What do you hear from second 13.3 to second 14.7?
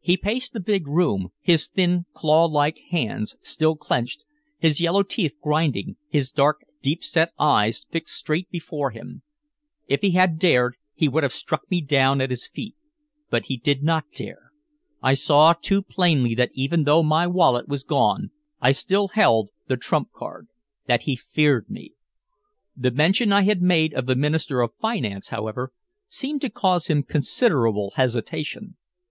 But he did not dare.